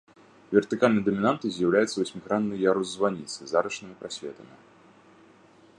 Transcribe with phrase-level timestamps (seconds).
[0.57, 4.55] Вертыкальнай дамінантай з'яўляецца васьмігранны ярус званіцы з арачнымі прасветамі.